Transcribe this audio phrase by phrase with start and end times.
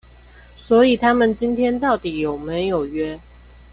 [0.57, 3.19] 所以他們今天到底有沒有約